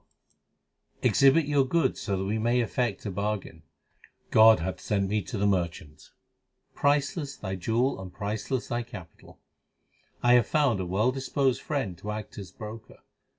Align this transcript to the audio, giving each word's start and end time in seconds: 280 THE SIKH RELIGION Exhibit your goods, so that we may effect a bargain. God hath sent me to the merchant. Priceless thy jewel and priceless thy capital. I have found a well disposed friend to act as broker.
280 1.03 1.09
THE 1.09 1.13
SIKH 1.15 1.21
RELIGION 1.21 1.37
Exhibit 1.37 1.49
your 1.51 1.63
goods, 1.67 2.01
so 2.01 2.17
that 2.17 2.23
we 2.23 2.39
may 2.39 2.59
effect 2.61 3.05
a 3.05 3.11
bargain. 3.11 3.61
God 4.31 4.59
hath 4.59 4.79
sent 4.81 5.07
me 5.07 5.21
to 5.21 5.37
the 5.37 5.45
merchant. 5.45 6.09
Priceless 6.73 7.35
thy 7.37 7.53
jewel 7.53 8.01
and 8.01 8.11
priceless 8.11 8.69
thy 8.69 8.81
capital. 8.81 9.37
I 10.23 10.33
have 10.33 10.47
found 10.47 10.79
a 10.79 10.87
well 10.87 11.11
disposed 11.11 11.61
friend 11.61 11.95
to 11.99 12.09
act 12.09 12.39
as 12.39 12.49
broker. 12.51 12.97